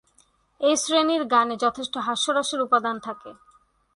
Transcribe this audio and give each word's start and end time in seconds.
এই 0.61 0.75
শ্রেণীর 0.77 1.23
গানে 1.33 1.55
যথেষ্ট 1.57 1.93
হাস্যরসের 1.97 2.59
উপাদান 2.61 2.95
থাকে। 2.99 3.31